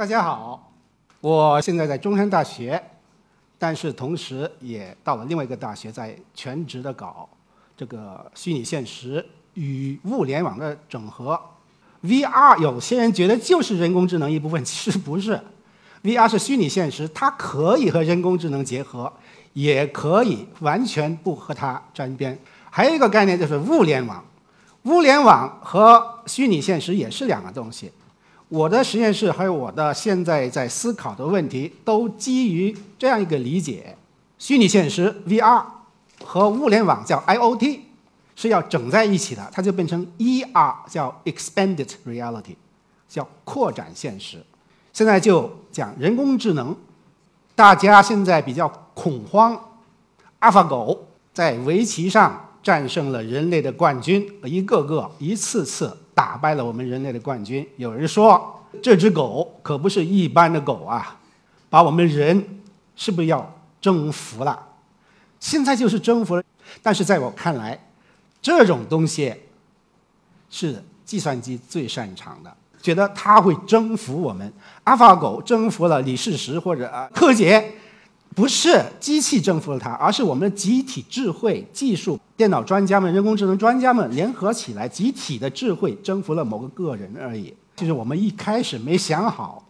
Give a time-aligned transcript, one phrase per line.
[0.00, 0.72] 大家好，
[1.20, 2.82] 我现在在中山大学，
[3.58, 7.28] 但是同时也到了另外一个大学，在全职的搞
[7.76, 11.38] 这个虚拟现实与物联网的整合。
[12.02, 15.38] VR 有些人觉得就是人工智能一部分，其实不是。
[16.02, 19.12] VR 是虚拟现实，它可以和人工智能结合，
[19.52, 22.38] 也可以完全不和它沾边。
[22.70, 24.24] 还有一个概念就是物联网，
[24.84, 27.92] 物联网和虚拟现实也是两个东西。
[28.50, 33.96] 我的实验室还有我的现在在思考的问题，都基于这样一个理解：
[34.38, 35.64] 虚拟现实 VR
[36.24, 37.78] 和物联网叫 IoT
[38.34, 42.56] 是要整在一起的，它就变成 ER，叫 Expanded Reality，
[43.08, 44.44] 叫扩展现实。
[44.92, 46.74] 现在就讲人工智能，
[47.54, 49.56] 大家现在比较恐慌
[50.40, 50.98] ，AlphaGo
[51.32, 55.96] 在围棋上战胜了人类的冠军，一个个一次次。
[56.12, 57.66] 打败了我们人类的冠军。
[57.78, 61.18] 有人说这只狗可不是一般的狗啊，
[61.70, 62.60] 把我们人
[62.94, 64.66] 是不是要征服了？
[65.38, 66.42] 现在就是征服了。
[66.82, 67.88] 但是在我看来，
[68.42, 69.34] 这种东西
[70.50, 74.52] 是计算机最擅长的，觉得它会征服我们。
[74.84, 77.72] 阿法狗征服了李世石或者柯洁。
[78.32, 87.54] 不是机器征服了它，而是我们的集体智慧、技术、电脑专家们、人工智能专家们联合起来，集体的智慧征服了某个个人而已。
[87.76, 89.62] 就是我们一开始没想好，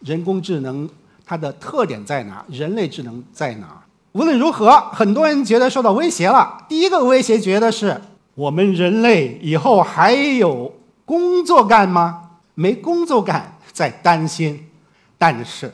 [0.00, 0.88] 人工智能
[1.26, 3.84] 它的特点在哪，人类智能在哪。
[4.12, 6.64] 无论如何，很多人觉得受到威胁了。
[6.66, 8.00] 第一个威胁觉得是
[8.34, 10.72] 我们人类以后还有
[11.04, 12.30] 工作干吗？
[12.54, 14.70] 没工作干，在担心。
[15.18, 15.70] 但是，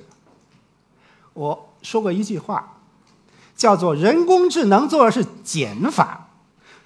[1.34, 1.68] 我。
[1.82, 2.78] 说过一句话，
[3.56, 6.21] 叫做“人工智能做的是减法”。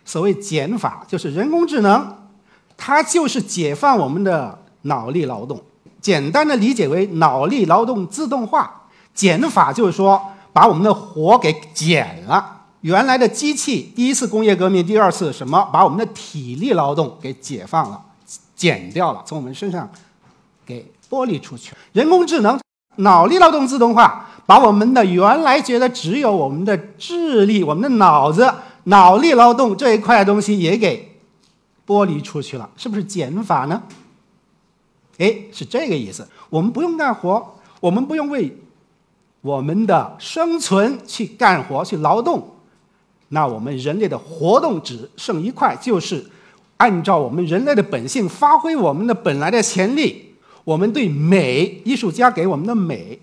[0.06, 2.16] 所谓减法，就是人工智能，
[2.78, 5.60] 它就是解放我们的脑力劳动。
[6.00, 8.84] 简单的理解为脑力劳动自动化。
[9.12, 10.18] 减法就是说，
[10.52, 12.62] 把我们的活给减了。
[12.82, 18.00] 原来的机器，第一次工业革命，第二次什么，把我们的体力劳动给解放了，
[18.54, 19.90] 减掉了，从我们身上
[20.64, 21.74] 给剥离出去。
[21.92, 22.58] 人工智能。
[22.98, 28.50] 脑力劳动自动化，把我们的原来觉得只有我们的智力、我们的脑子、
[28.88, 31.16] 脑力劳动这一块东西也给
[31.86, 33.82] 剥离出去了，是不是减法呢？
[35.18, 36.28] 哎，是这个意思。
[36.50, 38.56] 我们不用干活，我们不用为
[39.40, 42.56] 我们的生存去干活、去劳动，
[43.28, 46.24] 那我们人类的活动只剩一块，就是
[46.76, 50.34] 按照我们人类的本性，发挥我们的本来的潜力。
[50.64, 53.18] 我们对美，艺术家给我们的美，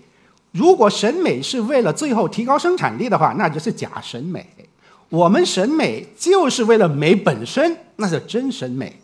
[0.52, 4.46] 如果审美是为了最后提高生产力的话，那就是假审美。
[5.08, 9.00] 我们审美就是为了美本身，那是真审美。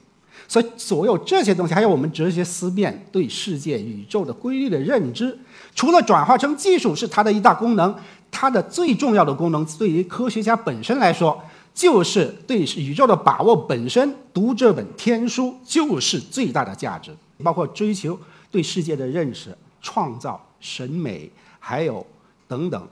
[0.49, 5.39] 所以，所有这些东西，还有我们哲学思辨对世界、宇宙的规律的认知，
[5.75, 7.95] 除了转化成技术是它的一大功能，
[8.31, 11.41] 它的最重要的功能，对于科学家本身来说，
[11.73, 14.13] 就是对宇宙的把握本身。
[14.33, 17.13] 读这本天书就是最大的价值，
[17.45, 18.19] 包括追求。
[18.53, 22.05] 对世界的认识、创造、审美，还有
[22.49, 22.89] 等等，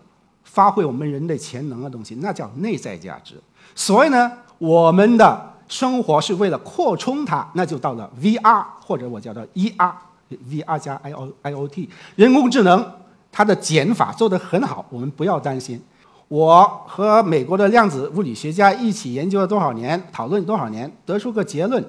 [0.50, 3.34] 发挥我们人类潜能的东西，那叫内在价值。
[3.74, 12.94] 所以呢，我们的生活是为了扩充它，那就到了 VR 或者我叫做 ER，VR 加 I O I O T，人工智能
[13.30, 15.80] 它的减法做得很好，我们不要担心。
[16.28, 21.84] 我和美国的量子物理学家一起研究了多少年，讨论多少年，得出个结论：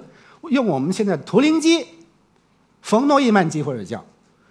[0.50, 1.86] 用我们现在图灵机。
[2.82, 4.02] 冯诺依曼机或者叫，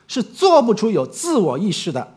[0.07, 2.15] 是做不出有自我意识的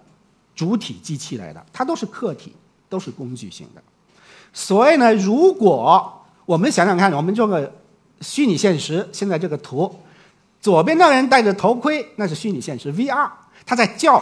[0.54, 2.54] 主体机器来的，它都是客体，
[2.88, 3.82] 都是工具性的。
[4.52, 7.72] 所以呢，如果我们想想看，我们做个
[8.20, 9.90] 虚拟现实，现在这个图，
[10.60, 13.30] 左边那个人戴着头盔，那是虚拟现实 VR，
[13.64, 14.20] 他在叫；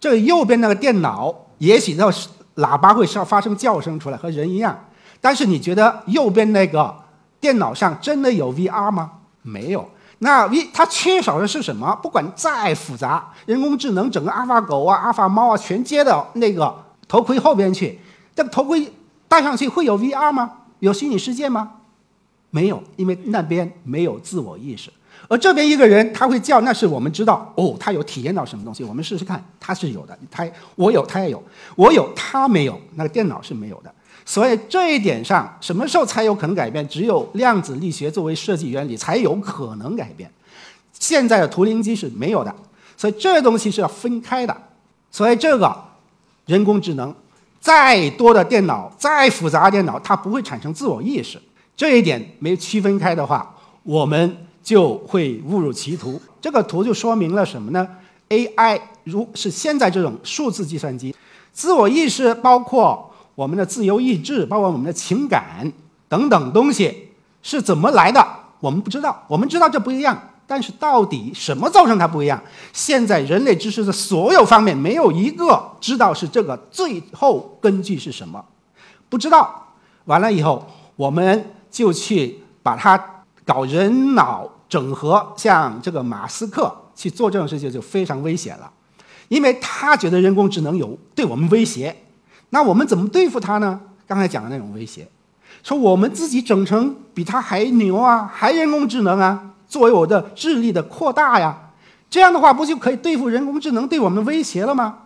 [0.00, 2.10] 这个右边那个电脑，也许那
[2.56, 4.86] 喇叭会上发生叫声出来，和人一样。
[5.20, 6.94] 但是你觉得右边那个
[7.40, 9.12] 电脑上真的有 VR 吗？
[9.42, 9.88] 没有。
[10.20, 11.94] 那 V 它缺少的是什么？
[12.02, 16.74] 不管再复杂，人工智能整个阿尔法狗啊、阿尔法猫啊，全接到那个
[17.06, 17.98] 头盔后边去。
[18.34, 18.92] 这个头盔
[19.28, 20.52] 戴上去会有 VR 吗？
[20.80, 21.72] 有虚拟世界吗？
[22.50, 24.90] 没有，因为那边没有自我意识。
[25.28, 28.82] 而这边一个人他会叫，那是我们知道哦，他有体验到什么东西。
[28.82, 31.42] 我们试试看，他是有的，他我有，他也有，
[31.76, 33.92] 我有，他没有，那个电脑是没有的。
[34.28, 36.86] 所以这一点上，什么时候才有可能改变？
[36.86, 40.30] 只有量子力学作为设计原理才有可能改变。
[40.92, 42.54] 现在的图灵机是没有的，
[42.94, 44.54] 所以这东西是要分开的。
[45.10, 45.74] 所以这个
[46.44, 47.14] 人工智能
[47.58, 51.40] 再多的电脑、再复杂的电脑，它不会产生自我意识。
[51.74, 56.20] 这一点没区分开的话，我们就会误入歧途。
[56.38, 57.88] 这个图就说明了什么呢
[58.28, 61.16] ？AI，如是现在这种数字计算机，
[61.54, 65.72] 自我意识包括我们的自由意志，包括我们的情感
[66.08, 68.26] 等等东西是怎么来的，
[68.58, 69.22] 我们不知道。
[69.28, 72.42] 我们知道这不一样，但是到底什么造成它不一样？
[72.72, 78.44] 现在人类知识的所有方面没有一个知道是这个最后根据是什么，
[79.08, 79.68] 不知道。
[80.06, 83.00] 完了以后，我们就去把它
[83.44, 88.68] 搞人脑整合，像这个马斯克去做这种事情就非常危险了，
[89.28, 91.94] 因为他觉得人工智能有对我们威胁，
[92.50, 93.80] 那我们怎么对付它呢？
[94.06, 95.06] 刚才讲的那种威胁，
[95.62, 101.70] 说我们自己整成比他还牛啊，还人工智能啊，作为我的智力的扩大呀，
[102.08, 104.96] 这样的话不就可以对付人工智能对我们威胁了吗？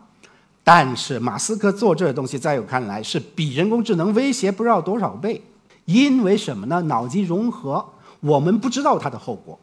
[0.62, 5.42] 但是马斯克做这东西，在我看来是比人工智能威胁不知道多少倍，
[5.86, 6.80] 因为什么呢？
[6.82, 7.84] 脑机融合，
[8.20, 9.58] 我们不知道它的后果，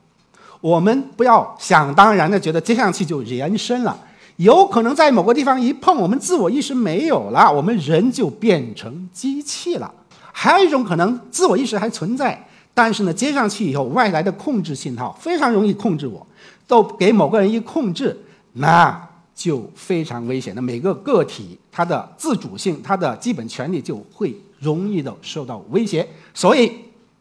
[0.59, 3.97] 我们不要想当然的觉得接上去就延伸了，
[4.39, 9.93] 有可能在某个地方一碰，我们自我意识没有了，我们人就变成机器了。
[10.31, 16.25] 还有一种可能，自我意识还存在，但是呢，接上去以后，外来的控制信号非常容易控制我，
[16.65, 18.17] 都给某个人一控制，
[18.53, 19.07] 那。
[19.35, 26.05] 就非常危险的，每个个体它的自主性、它的基本权利就会容易的受到威胁。
[26.33, 26.69] 所以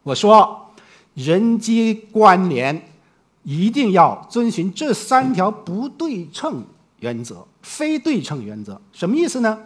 [0.03, 0.69] 我说，
[1.13, 2.89] 人机关联
[3.43, 6.61] 一定要遵循这三条不对称
[6.99, 8.79] 原则、非对称原则。
[8.91, 9.57] 什么意思呢？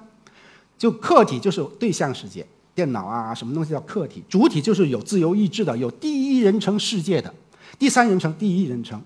[0.77, 2.45] 就客体就是对象世界，
[2.75, 7.33] 电脑啊什么东西叫客体；主体就是有自由意志的、有第一人称世界的、
[7.77, 9.01] 第三人称、第一人称。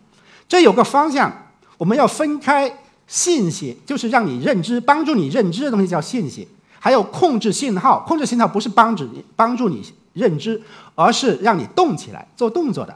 [0.47, 1.31] 这有个方向，
[1.77, 2.71] 我们要分开。
[3.09, 6.45] 信息就是让你认知、帮助你认知的东西叫信息，
[6.77, 8.03] 还有控制信号。
[8.05, 9.81] 控制信号不是帮助你帮助你
[10.11, 10.61] 认知，
[10.93, 12.93] 而是让你动起来做动作的。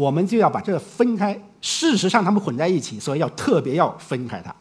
[0.00, 1.38] 我们就要把这个分开。
[1.60, 4.54] 事实上，它们混在一起，所以要特别要分开它。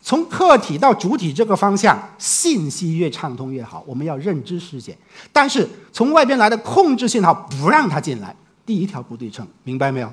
[0.00, 3.82] 从客体到主体这个方向，信息越畅通越好。
[3.84, 4.96] 我们要认知世界，
[5.32, 8.34] 但是从外边来的控制信号不让它进来。
[8.64, 10.12] 第一条不对称，明白没有？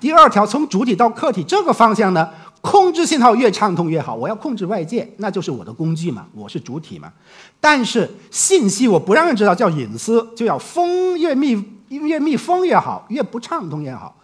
[0.00, 2.28] 第二条，从主体到客体这个方向呢？
[2.60, 4.12] 控制信号越畅通越好。
[4.12, 7.12] 我要控制外界，那就是我的工具嘛，我是主体嘛。
[7.60, 11.54] 但是信息我不让人知道，叫隐私，就要封越密
[11.88, 14.16] 越密封越好，越不畅通越好。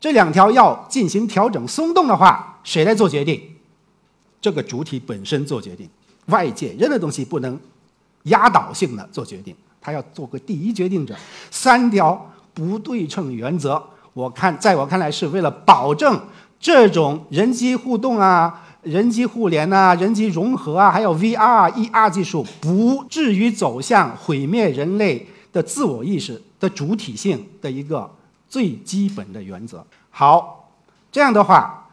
[0.00, 3.40] 这两条要进行调整松动的话，谁来做决定？
[4.40, 5.88] 这个主体本身做决定，
[6.26, 7.58] 外界任何东西不能
[8.24, 11.14] 压倒性的做决定，他要做个第一决定者。
[11.50, 16.20] 三条不对称原则，我看在我看来是为了保证。
[16.60, 28.10] 这种人机互动啊、人机互联啊、人机融合啊，还有 VR、ER 技术，不至于走向毁灭人类的自我意识的主体性的一个
[28.46, 29.86] 最基本的原则。
[30.10, 30.68] 好，
[31.10, 31.88] 这样的话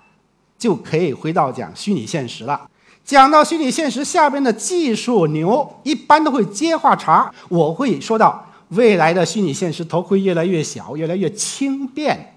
[0.57, 2.69] 就可以回到讲虚拟现实了。
[3.05, 7.33] 讲到虚拟现实下边的技术牛，一般都会接话茬。
[7.49, 12.35] 我会说到未来的虚拟现实头盔越来越小、越来越轻便，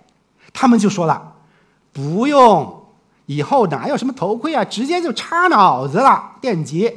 [0.53, 1.33] 他们就说了。
[1.93, 2.87] 不用，
[3.27, 4.65] 以后哪有什么头盔啊？
[4.65, 6.91] 直接就插脑子了，电极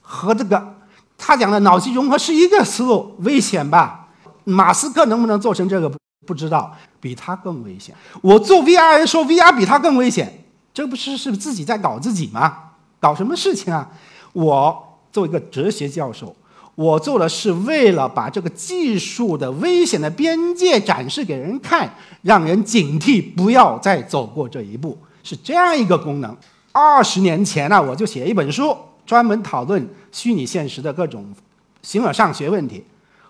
[0.00, 0.73] 和这个
[1.16, 4.08] 他讲的脑机融合是一个思路，危险吧？
[4.44, 5.90] 马斯克能不能做成这个
[6.26, 7.94] 不知道，比他更危险。
[8.20, 12.56] 我做 VR 说 VR 比他更危险，这不是是自己在搞自己吗？
[13.00, 13.90] 搞什么事情啊？
[14.32, 16.34] 我做一个哲学教授。
[16.76, 21.88] 我做的是为了把这个技术的危险的边界展示给人看，
[22.22, 26.36] 让人警惕，不要再走过这一步，是这样一个功能。
[26.72, 31.26] 二十年前呢，我就写一本书，专门讨论虚拟现实的各种
[31.82, 32.82] 形而上学问题，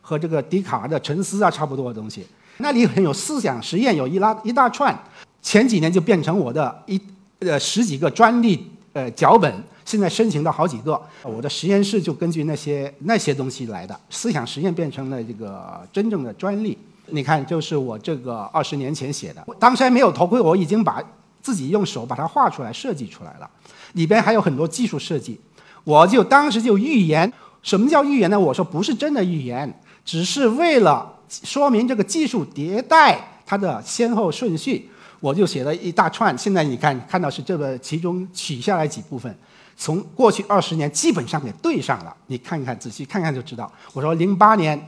[0.02, 2.26] 和这个笛卡尔的沉思啊差不多的东西。
[2.58, 4.96] 那里很有思想实验，有一拉一大串。
[5.40, 7.00] 前几年就变成我的一
[7.38, 9.52] 呃十几个专利呃脚本。
[9.86, 16.76] 现在申请到好几个，我的实验室就根据那些那些东西来的，思想实验变成了这个真正的专利。
[17.08, 21.02] 你看，就是我这个二十年前写的，当时还没有头盔，我已经把
[21.42, 23.50] 自己用手把它画出来、设计出来了，
[23.92, 25.38] 里边还有很多技术设计。
[25.84, 27.30] 我就当时就预言，
[27.62, 28.40] 什么叫预言呢？
[28.40, 29.72] 我说不是真的预言，
[30.04, 36.36] 只是为了说明这个技术迭代它的先后顺序，我就写了一大串。
[36.36, 39.34] 现在你看看到是这个其中取下来几部分。
[39.76, 43.70] 从过去二十年基本上给对上了，你看看仔细看看就知道。
[43.92, 44.80] 我说零八年，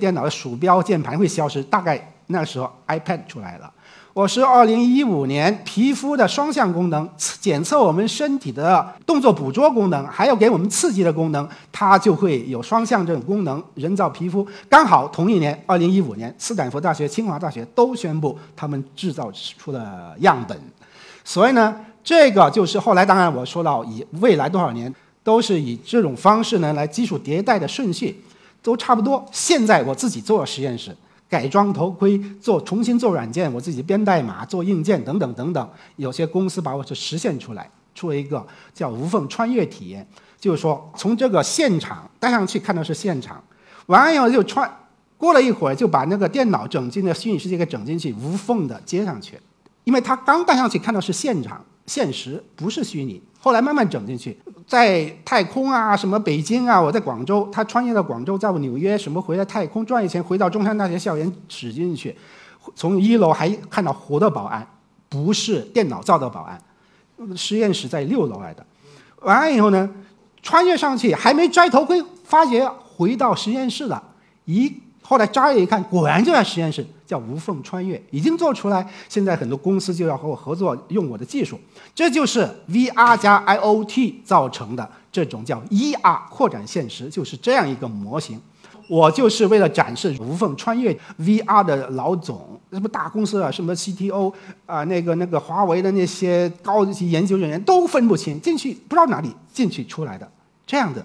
[0.00, 3.70] 电脑的鼠标键盘会消失，大概那时候 iPad 出来了。
[4.14, 7.08] 我是二零一五年皮肤的双向功能，
[7.40, 13.62] 检测我们身体的动作捕捉功能，还有给我们刺激的功能，它就会有双向这种功能。
[13.74, 20.60] 人造皮肤刚好同一年，二零一五年，斯坦福大学、清华大学都宣布他们制造出了样本。
[21.24, 28.22] 所以呢，这个就是后来当然我说到以未来多少年都是以这种方式呢来基础迭代的顺序
[28.62, 29.24] 都差不多。
[29.32, 30.94] 现在我自己做实验室。
[31.32, 35.66] 改装头盔，做重新做软件，我自己编代码，做硬件等等等等。
[35.96, 40.06] 有些公司把我这实现出来，出了一个叫无缝穿越体验，
[40.38, 43.42] 就是说从这个现场戴上去看到是现场，
[43.86, 44.70] 完了以后就穿，
[45.16, 49.40] 过了一会儿就把那个电脑整进的虚拟世界给整进去，无缝的接上去，
[49.84, 51.64] 因为他刚戴上去看到是现场。
[51.86, 62.16] 现实不是虚拟，后来慢慢整进去，在太空啊，什么北京啊，我在广州，他穿越到广州，在纽约，什么回来太空转一圈，回到中山大学校园驶进去，
[62.74, 64.66] 从一楼还看到活的保安，
[65.08, 68.64] 不是电脑造的保安，实验室在六楼来的，
[69.22, 69.90] 完了以后呢，
[70.40, 74.02] 穿越上去还没摘头盔，发觉回到实验室了，
[74.44, 74.72] 一。
[75.12, 78.88] 后来眨眼一看，果然就在实验室，叫无缝穿越，已经做出来。
[79.10, 81.60] 现在很多公司就要和我合作，用我的技术。
[81.94, 88.40] 这就是 VR 加 IoT 造成的这种叫 ER 扩展现实，就是这样一个模型。
[88.88, 94.32] 我就是为了展示无缝穿越 VR 的老总，什么大公司啊，什么 CTO
[94.64, 100.26] 啊，那个那个华为的那些高级研究人员都分不清，进去不知道哪里进去出来的，
[100.66, 101.04] 这样的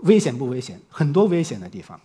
[0.00, 0.78] 危险不危险？
[0.90, 1.98] 很多危险的地方。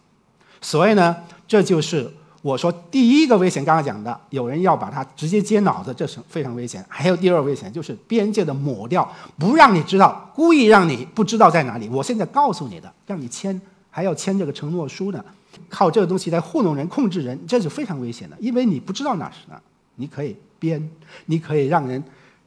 [0.63, 1.17] 所以呢，
[1.51, 2.09] 这就是
[2.41, 3.65] 我说第一个危险。
[3.65, 6.81] 刚刚讲的，有人要把它直接接脑子，这是非常危险。
[6.87, 9.05] 还有第二危险，就是边界的抹掉，
[9.37, 11.89] 不让你知道，故意让你不知道在哪里。
[11.89, 15.21] 我现在告诉你的，让你签，还要签这个承诺书呢，
[15.67, 19.61] 靠这个东西来糊弄人、控制人，这是非常危险的，因为你不知道哪是哪。
[19.95, 20.89] 你可以编，
[21.25, 22.01] 你可以让人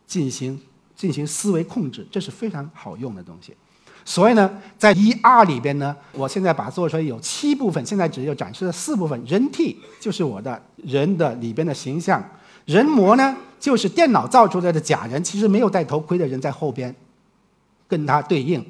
[0.07, 0.59] 进行
[0.97, 3.55] 进行思维控制，这是非常好用的东西。
[4.05, 9.21] 所以呢，在一二里边呢，我现在把它做出来有七部分，现在只有展示了四部分。
[9.27, 12.23] 人体就是我的人的里边的形象，
[12.67, 16.95] 人模呢就是电脑造出来的假人，其实没有戴头盔的人在后边，
[17.89, 18.65] 跟它对应。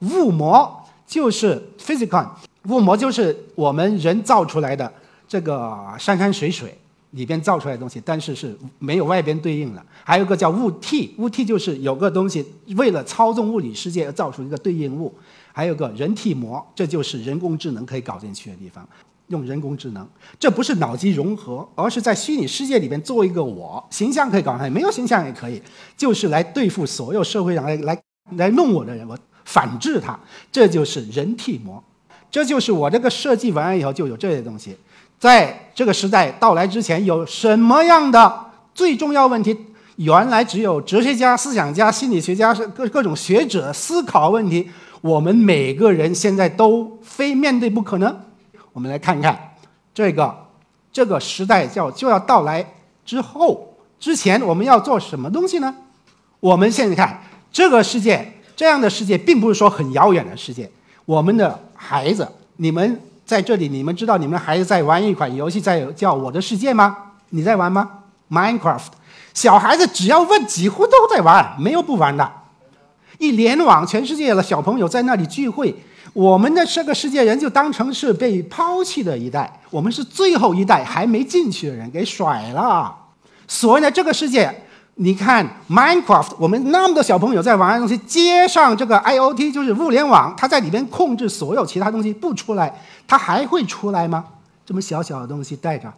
[0.00, 2.26] 物模就是 physical，
[2.68, 4.90] 物模就是我们人造出来的
[5.26, 6.78] 这个山山水水。
[7.12, 9.84] 里边造出来的东西，但是是没有外边对应的。
[10.04, 12.44] 还有个叫物替，物替就是有个东西
[12.76, 15.12] 为了操纵物理世界而造出一个对应物。
[15.52, 18.86] 还有个人体模，这就是人工智能可以搞进去的地方。
[19.26, 20.06] 用人工智能，
[20.38, 25.60] 这不是脑机融合，而是在虚拟世界里边做一个我形象可以搞上去，没有形象也可以，
[25.96, 28.02] 就是来对付所有社会上来来
[28.36, 30.18] 来弄我的人，我反制他。
[30.50, 31.82] 这就是人体模，
[32.30, 34.74] 这就是我这个设计完了以后就有这些东西。
[35.18, 39.56] 在这个时代到来之前，有什么样的最重要问题？
[39.96, 44.70] 原来只有哲学家、思想家、心理学家是各各种学者思考问题。
[45.00, 48.16] 我们每个人现在都非面对不可能。
[48.72, 49.54] 我们来看看
[49.92, 50.32] 这个
[50.92, 52.64] 这个时代叫就要到来
[53.04, 55.74] 之后之前，我们要做什么东西呢？
[56.38, 57.20] 我们现在看
[57.50, 60.70] 这个世界，这样的世界并不是说很遥远的世界。
[61.04, 63.00] 我们的孩子，你们。
[63.28, 66.96] 在这里，你们知道你们孩子在玩一款游戏，在叫《我的世界》吗？
[67.28, 67.90] 你在玩吗
[68.30, 68.86] ？Minecraft，
[69.34, 72.32] 小孩子只要问，几乎都在玩，没有不玩的。
[73.18, 75.74] 一联网，全世界的小朋友在那里聚会，
[76.14, 82.96] 我们的这个世界人就当成是被抛弃的一代，我们是最后一代还没进去的人，给甩了。
[83.46, 84.62] 所以呢，这个世界。
[85.00, 94.24] 你看 Minecraft，我们那么多小朋友在玩的东西，接上这个 IOT，就是物联网，它在里边控制所有其他东西不出来，它还会出来吗？
[94.66, 95.92] 这么小小的东西带着，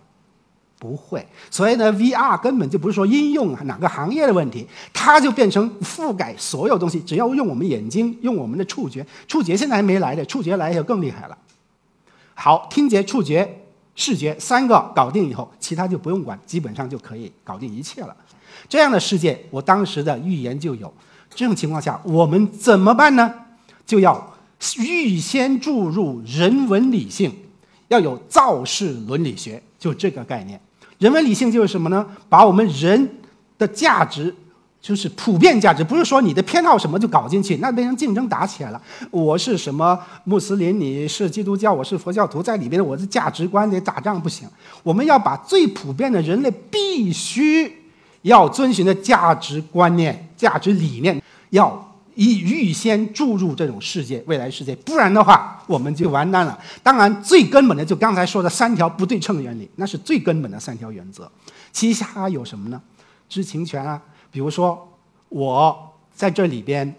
[0.79, 1.27] 不会。
[1.51, 11.39] 所以呢，VR 根本就不是说应用哪个行业的问题，它就变成覆盖所有东西，只要用我们眼睛，用我们的触觉，触觉现在还没来的，触觉来就更厉害了。
[12.35, 13.63] 好，听觉、触觉、
[13.97, 18.15] 视觉三个搞定以后，其他就不用管，基本上就可以搞定一切了。
[18.71, 20.91] 这样的世界，我当时的预言就有。
[21.33, 23.33] 这种情况下，我们怎么办呢？
[23.87, 24.35] 就要
[24.79, 27.33] 预先注入人文理性，
[27.89, 30.61] 要有造势伦理学，就这个概念。
[30.99, 32.05] 人文理性就是什么呢？
[32.29, 33.17] 把我们人
[33.59, 34.35] 的价值，
[34.81, 38.83] 就是普遍价值，不是说你的偏好什么就搞进去，那变成竞争打起来了。
[39.13, 44.49] 我是什么穆斯林，你是基督教，我是佛教徒，在里边我的价值观得打仗不行。
[44.83, 47.80] 我们要把最普遍的人类必须。
[48.23, 56.59] 要遵循的价值观念、价值理念，要预预先注入这种世界、未来世界，不然的话，我们就完蛋了。
[56.83, 61.31] 当然，最根本的就刚才说的三条不对称原理，那是最根本的三条原则。
[61.73, 62.83] 其他有什么呢？
[63.29, 64.93] 知情权啊，比如说
[65.31, 66.95] 我在这里边，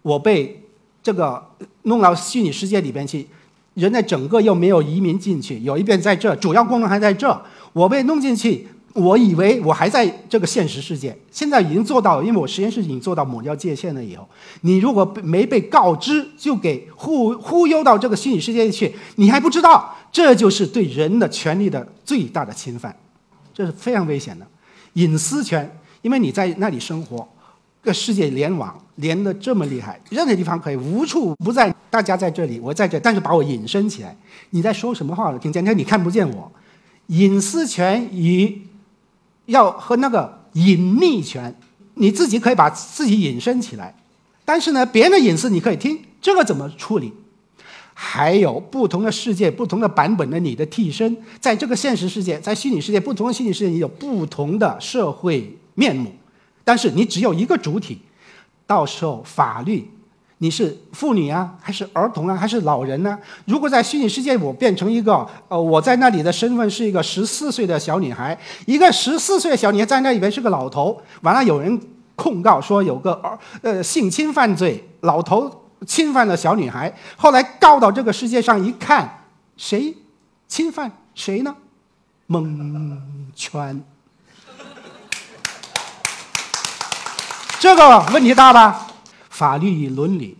[0.00, 0.64] 我被
[1.02, 1.44] 这个
[1.82, 3.28] 弄到虚拟世界里边去，
[3.74, 7.38] 人类整个又没有移民进去，有一边在这，主要功能还在这，
[7.74, 8.66] 我被弄进去。
[8.94, 14.02] 我以为我还在这个现实世界，现在已经做到了，因为我实验室已经做到抹掉界限了。
[14.02, 14.28] 以后，
[14.62, 22.94] 你如果没被告知，就给忽忽悠到这个虚拟世界去，你还不知道，这就是对人的权利的最大的侵犯，
[23.54, 24.46] 这是非常危险的。
[24.94, 27.28] 隐私权，因为你在那里生活，
[27.82, 31.72] 跟世界联网连的这么厉害，任何地方可以无处不在。
[31.90, 34.14] 大家在这里，我在这，但是把我隐身起来，
[34.50, 35.30] 你在说什么话？
[35.30, 36.52] 我听见，你看不见我。
[37.06, 38.60] 隐私权与
[39.48, 41.54] 要和那个隐秘权，
[41.94, 43.94] 你自己可以把自己隐身起来，
[44.44, 47.12] 但是呢，别人的隐私你可以听，这个怎么处理？
[47.94, 56.12] 还有不同的世界、不同的版本的你的替身，在这个现实世界、在虚拟世界，不同的虚拟世界你有不同的社会面目，
[56.62, 57.98] 但是你只有一个主体，
[58.66, 59.90] 到时候法律。
[60.40, 63.18] 你是妇女啊，还是儿童啊，还是老人呢？
[63.46, 71.80] 如果在虚拟世界我变成一个，呃，我在那里的身份是一个十四岁的小女孩，一个十四岁的小女孩在那里边是个老头，完了有人
[72.14, 75.50] 控告说有个儿，呃，性侵犯罪，老头
[75.86, 79.24] 侵犯了小女孩，后来告到这个世界上一看，
[79.56, 79.92] 谁
[80.46, 81.56] 侵犯谁呢？
[82.26, 83.82] 蒙圈，
[87.58, 88.87] 这个问题大吧？
[89.38, 90.36] 法律与伦理，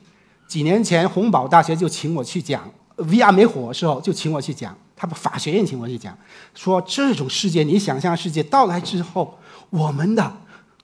[0.49, 6.19] 几年前洪堡大学就请我去讲，VR 没火的时候就请我去讲，他们法学院请我去讲，
[6.53, 9.39] 说这种世界，你想象世界到来之后，
[9.71, 10.33] 我们的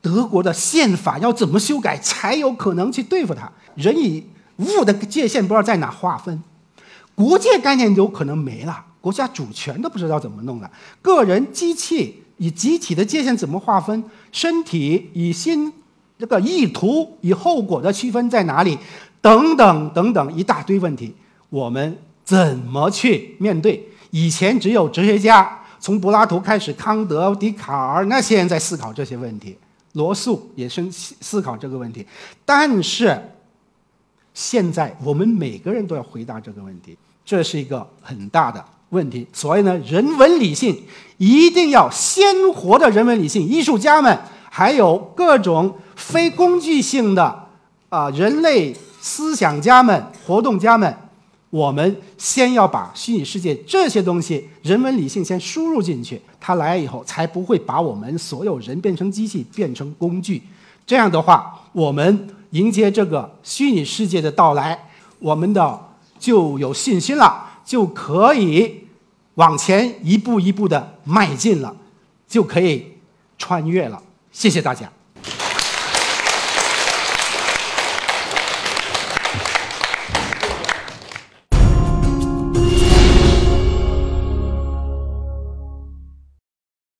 [0.01, 3.51] 德国的宪法要怎么修改才有可能去对付它？
[3.75, 4.25] 人与
[4.59, 6.41] 物的界限不知道在哪划分，
[7.17, 10.71] 国界概念有可能没了，国家主权都不知道怎么弄了，
[11.03, 14.05] 个人、机器与集体的界限怎么划分？
[14.31, 15.73] 身体与心。
[16.25, 18.79] 这个意图与后果的区分在哪里？
[19.21, 21.15] 等等等等一大堆问题，
[21.51, 23.87] 我们怎么去面对？
[24.11, 29.55] 以前只有哲学家，从柏拉图开始，康德、笛卡尔那些人在思考这些问题，
[29.93, 32.07] 罗素也是思考这个问题。
[32.47, 33.21] 但是
[34.33, 39.27] 现在我们每个人都要回答这个问题，这是一个很大的问题。
[39.31, 40.83] 所以呢，人文理性
[41.19, 45.77] 一定要鲜活的人文理性，艺术家们还有各种。
[45.97, 47.47] 非工具性的
[47.89, 50.97] 啊，人类思想家们、活动家们，
[51.51, 60.43] 我们先要把虚拟世界这些东西、人文理性先输入进去，它来以后才不会把我们所有人变成机器、变成工具。
[60.87, 65.81] 这样的话，我们迎接这个虚拟世界的到来，我们的
[66.19, 68.81] 就有信心了，就可以
[69.35, 71.75] 往前一步一步的迈进了，
[72.29, 72.85] 就可以
[73.39, 74.03] 穿越了。
[74.33, 74.91] 谢谢大家。